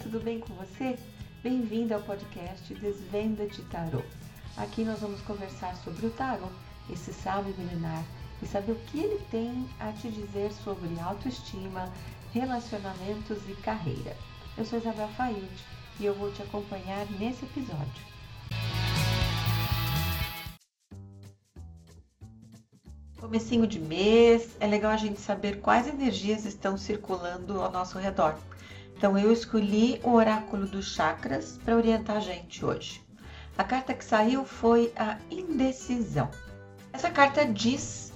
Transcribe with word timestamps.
Tudo 0.00 0.20
bem 0.20 0.38
com 0.38 0.54
você? 0.54 0.96
Bem-vindo 1.42 1.92
ao 1.92 2.00
podcast 2.00 2.72
Desvenda 2.72 3.48
de 3.48 3.62
Tarot. 3.62 4.06
Aqui 4.56 4.84
nós 4.84 5.00
vamos 5.00 5.20
conversar 5.22 5.74
sobre 5.78 6.06
o 6.06 6.10
tarot, 6.10 6.52
esse 6.88 7.12
sábio 7.12 7.52
milenar, 7.58 8.04
e 8.40 8.46
saber 8.46 8.70
o 8.70 8.80
que 8.86 9.00
ele 9.00 9.20
tem 9.28 9.68
a 9.80 9.90
te 9.90 10.08
dizer 10.08 10.52
sobre 10.52 10.88
autoestima, 11.00 11.92
relacionamentos 12.32 13.38
e 13.48 13.54
carreira. 13.54 14.16
Eu 14.56 14.64
sou 14.64 14.78
Isabel 14.78 15.08
Faiute 15.16 15.64
e 15.98 16.06
eu 16.06 16.14
vou 16.14 16.30
te 16.30 16.42
acompanhar 16.42 17.04
nesse 17.18 17.44
episódio. 17.44 18.06
Comecinho 23.18 23.66
de 23.66 23.80
mês, 23.80 24.56
é 24.60 24.66
legal 24.68 24.92
a 24.92 24.96
gente 24.96 25.20
saber 25.20 25.60
quais 25.60 25.88
energias 25.88 26.44
estão 26.44 26.78
circulando 26.78 27.60
ao 27.60 27.72
nosso 27.72 27.98
redor. 27.98 28.38
Então 28.96 29.18
eu 29.18 29.32
escolhi 29.32 30.00
o 30.02 30.12
oráculo 30.12 30.66
dos 30.66 30.94
chakras 30.94 31.58
para 31.64 31.76
orientar 31.76 32.16
a 32.16 32.20
gente 32.20 32.64
hoje. 32.64 33.02
A 33.58 33.64
carta 33.64 33.94
que 33.94 34.04
saiu 34.04 34.44
foi 34.44 34.92
a 34.96 35.18
indecisão. 35.30 36.30
Essa 36.92 37.10
carta 37.10 37.44
diz 37.44 38.12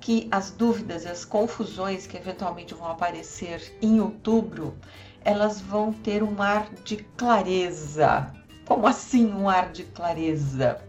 que 0.00 0.28
as 0.30 0.50
dúvidas 0.50 1.04
as 1.04 1.24
confusões 1.24 2.06
que 2.06 2.16
eventualmente 2.16 2.74
vão 2.74 2.88
aparecer 2.88 3.76
em 3.82 4.00
outubro, 4.00 4.76
elas 5.24 5.60
vão 5.60 5.92
ter 5.92 6.22
um 6.22 6.40
ar 6.40 6.68
de 6.84 6.98
clareza. 7.16 8.32
Como 8.64 8.86
assim 8.86 9.26
um 9.32 9.48
ar 9.48 9.72
de 9.72 9.84
clareza? 9.84 10.80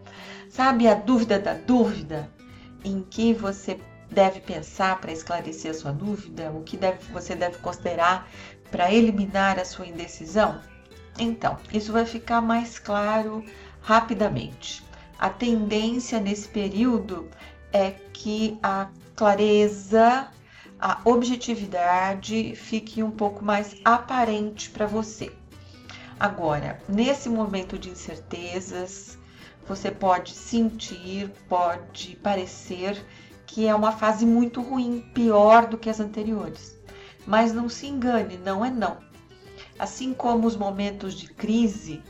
Sabe 0.50 0.88
a 0.88 0.94
dúvida 0.94 1.40
da 1.40 1.54
dúvida? 1.54 2.30
em 2.84 3.02
que 3.02 3.34
você 3.34 3.80
deve 4.12 4.42
pensar 4.42 5.00
para 5.00 5.12
esclarecer 5.12 5.72
a 5.72 5.74
sua 5.74 5.92
dúvida, 5.92 6.52
o 6.52 6.64
que 6.64 6.76
deve, 6.76 7.00
você 7.12 7.34
deve 7.34 7.58
considerar 7.60 8.30
para 8.70 8.92
eliminar 8.92 9.58
a 9.58 9.66
sua 9.66 9.88
indecisão? 9.88 10.62
Então, 11.18 11.58
isso 11.74 11.92
vai 11.92 12.06
ficar 12.06 12.42
mais 12.42 12.78
claro 12.78 13.44
rapidamente. 13.82 14.84
A 15.18 15.30
tendência 15.30 16.20
nesse 16.20 16.48
período 16.48 17.30
é 17.72 17.92
que 17.92 18.58
a 18.62 18.90
clareza, 19.16 20.28
a 20.80 21.00
objetividade 21.06 22.56
fique 22.56 23.02
um 23.04 23.12
pouco 23.12 23.44
mais 23.44 23.76
aparente 23.86 24.70
para 24.70 24.86
você. 24.86 25.32
Agora, 26.20 26.80
nesse 26.88 27.30
momento 27.30 27.78
de 27.78 27.90
incertezas, 27.90 29.18
você 29.68 29.90
pode 29.90 30.34
sentir, 30.34 31.32
pode 31.48 32.16
parecer 32.18 33.04
que 33.52 33.68
é 33.68 33.76
uma 33.76 33.92
fase 33.92 34.26
muito 34.26 34.62
ruim, 34.62 35.02
pior 35.14 35.68
do 35.68 35.78
que 35.78 35.90
as 35.90 36.00
anteriores. 36.00 36.80
Mas 37.28 37.52
não 37.52 37.68
se 37.68 37.86
engane, 37.86 38.38
não 38.38 38.64
é 38.64 38.72
não. 38.72 38.98
Assim 39.78 40.14
como 40.14 40.48
os 40.48 40.56
momentos 40.56 41.14
de 41.14 41.28
crise, 41.28 42.02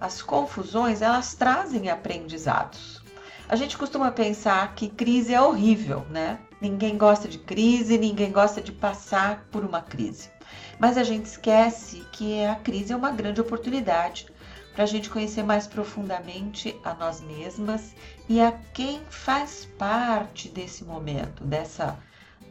as 0.00 0.22
confusões, 0.22 1.02
elas 1.02 1.34
trazem 1.34 1.90
aprendizados. 1.90 3.02
A 3.48 3.56
gente 3.56 3.76
costuma 3.76 4.12
pensar 4.12 4.72
que 4.76 4.88
crise 4.88 5.34
é 5.34 5.42
horrível, 5.42 6.06
né? 6.10 6.38
Ninguém 6.60 6.96
gosta 6.96 7.26
de 7.26 7.38
crise, 7.38 7.98
ninguém 7.98 8.30
gosta 8.30 8.60
de 8.60 8.70
passar 8.70 9.48
por 9.50 9.64
uma 9.64 9.82
crise. 9.82 10.30
Mas 10.78 10.96
a 10.96 11.02
gente 11.02 11.26
esquece 11.26 12.04
que 12.12 12.44
a 12.44 12.54
crise 12.54 12.92
é 12.92 12.96
uma 12.96 13.10
grande 13.10 13.40
oportunidade 13.40 14.28
para 14.74 14.84
a 14.84 14.86
gente 14.86 15.08
conhecer 15.08 15.44
mais 15.44 15.66
profundamente 15.66 16.78
a 16.84 16.92
nós 16.94 17.20
mesmas 17.20 17.94
e 18.28 18.40
a 18.40 18.52
quem 18.72 19.00
faz 19.08 19.68
parte 19.78 20.48
desse 20.48 20.84
momento, 20.84 21.44
dessa 21.44 21.96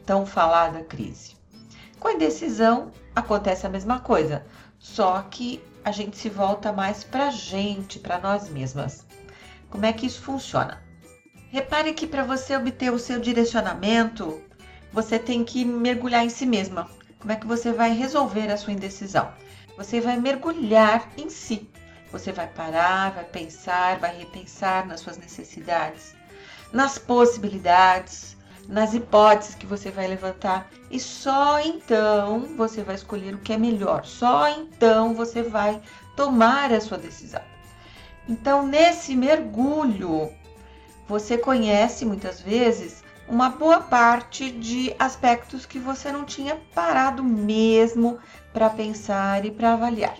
tão 0.06 0.24
falada 0.24 0.82
crise. 0.82 1.36
Com 2.00 2.08
a 2.08 2.12
indecisão 2.14 2.90
acontece 3.14 3.66
a 3.66 3.70
mesma 3.70 4.00
coisa, 4.00 4.44
só 4.78 5.20
que 5.22 5.62
a 5.84 5.92
gente 5.92 6.16
se 6.16 6.30
volta 6.30 6.72
mais 6.72 7.04
para 7.04 7.28
a 7.28 7.30
gente, 7.30 7.98
para 7.98 8.18
nós 8.18 8.48
mesmas. 8.48 9.06
Como 9.68 9.84
é 9.84 9.92
que 9.92 10.06
isso 10.06 10.22
funciona? 10.22 10.82
Repare 11.50 11.92
que 11.92 12.06
para 12.06 12.24
você 12.24 12.56
obter 12.56 12.90
o 12.90 12.98
seu 12.98 13.20
direcionamento, 13.20 14.42
você 14.92 15.18
tem 15.18 15.44
que 15.44 15.64
mergulhar 15.64 16.24
em 16.24 16.30
si 16.30 16.46
mesma. 16.46 16.88
Como 17.18 17.32
é 17.32 17.36
que 17.36 17.46
você 17.46 17.72
vai 17.72 17.92
resolver 17.92 18.50
a 18.50 18.56
sua 18.56 18.72
indecisão? 18.72 19.30
Você 19.76 20.00
vai 20.00 20.18
mergulhar 20.18 21.10
em 21.18 21.28
si. 21.28 21.68
Você 22.14 22.30
vai 22.30 22.46
parar, 22.46 23.10
vai 23.10 23.24
pensar, 23.24 23.98
vai 23.98 24.16
repensar 24.16 24.86
nas 24.86 25.00
suas 25.00 25.18
necessidades, 25.18 26.14
nas 26.72 26.96
possibilidades, 26.96 28.36
nas 28.68 28.94
hipóteses 28.94 29.56
que 29.56 29.66
você 29.66 29.90
vai 29.90 30.06
levantar 30.06 30.70
e 30.92 31.00
só 31.00 31.58
então 31.58 32.56
você 32.56 32.84
vai 32.84 32.94
escolher 32.94 33.34
o 33.34 33.38
que 33.38 33.52
é 33.52 33.58
melhor. 33.58 34.04
Só 34.04 34.48
então 34.48 35.12
você 35.12 35.42
vai 35.42 35.82
tomar 36.14 36.72
a 36.72 36.80
sua 36.80 36.98
decisão. 36.98 37.42
Então, 38.28 38.64
nesse 38.64 39.16
mergulho, 39.16 40.30
você 41.08 41.36
conhece 41.36 42.04
muitas 42.04 42.40
vezes 42.40 43.02
uma 43.28 43.48
boa 43.48 43.80
parte 43.80 44.52
de 44.52 44.94
aspectos 45.00 45.66
que 45.66 45.80
você 45.80 46.12
não 46.12 46.24
tinha 46.24 46.54
parado 46.76 47.24
mesmo 47.24 48.20
para 48.52 48.70
pensar 48.70 49.44
e 49.44 49.50
para 49.50 49.72
avaliar. 49.72 50.14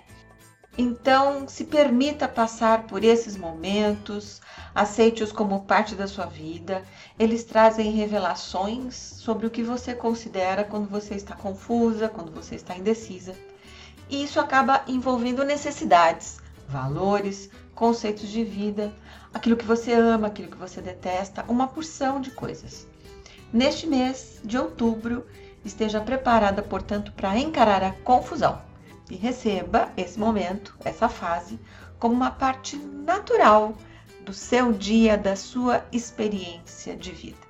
Então, 0.76 1.46
se 1.46 1.64
permita 1.64 2.26
passar 2.26 2.88
por 2.88 3.04
esses 3.04 3.36
momentos, 3.36 4.40
aceite-os 4.74 5.30
como 5.30 5.62
parte 5.62 5.94
da 5.94 6.08
sua 6.08 6.26
vida. 6.26 6.82
Eles 7.16 7.44
trazem 7.44 7.92
revelações 7.92 8.96
sobre 8.96 9.46
o 9.46 9.50
que 9.50 9.62
você 9.62 9.94
considera 9.94 10.64
quando 10.64 10.88
você 10.88 11.14
está 11.14 11.36
confusa, 11.36 12.08
quando 12.08 12.32
você 12.32 12.56
está 12.56 12.76
indecisa. 12.76 13.36
E 14.10 14.24
isso 14.24 14.40
acaba 14.40 14.82
envolvendo 14.88 15.44
necessidades, 15.44 16.38
valores, 16.68 17.48
conceitos 17.72 18.28
de 18.28 18.42
vida, 18.42 18.92
aquilo 19.32 19.56
que 19.56 19.64
você 19.64 19.92
ama, 19.92 20.26
aquilo 20.26 20.50
que 20.50 20.58
você 20.58 20.80
detesta, 20.80 21.44
uma 21.46 21.68
porção 21.68 22.20
de 22.20 22.32
coisas. 22.32 22.84
Neste 23.52 23.86
mês 23.86 24.40
de 24.44 24.58
outubro, 24.58 25.24
esteja 25.64 26.00
preparada, 26.00 26.62
portanto, 26.62 27.12
para 27.12 27.38
encarar 27.38 27.84
a 27.84 27.92
confusão 27.92 28.73
e 29.10 29.16
receba 29.16 29.92
esse 29.96 30.18
momento, 30.18 30.76
essa 30.84 31.08
fase, 31.08 31.58
como 31.98 32.14
uma 32.14 32.30
parte 32.30 32.76
natural 32.76 33.76
do 34.24 34.32
seu 34.32 34.72
dia, 34.72 35.16
da 35.16 35.36
sua 35.36 35.84
experiência 35.92 36.96
de 36.96 37.12
vida. 37.12 37.44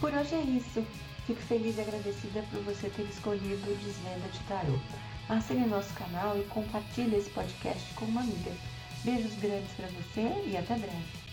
Por 0.00 0.12
hoje 0.12 0.34
é 0.34 0.40
isso. 0.40 0.84
Fico 1.26 1.40
feliz 1.42 1.76
e 1.76 1.80
agradecida 1.80 2.44
por 2.50 2.62
você 2.62 2.88
ter 2.90 3.02
escolhido 3.02 3.70
o 3.70 3.76
Desvenda 3.76 4.28
de 4.32 4.38
Tarot. 4.46 4.80
Assine 5.28 5.66
nosso 5.66 5.92
canal 5.94 6.38
e 6.38 6.44
compartilhe 6.44 7.16
esse 7.16 7.30
podcast 7.30 7.94
com 7.94 8.04
uma 8.04 8.20
amiga. 8.20 8.52
Beijos 9.02 9.34
grandes 9.40 9.72
para 9.72 9.88
você 9.88 10.48
e 10.48 10.56
até 10.56 10.76
breve. 10.76 11.25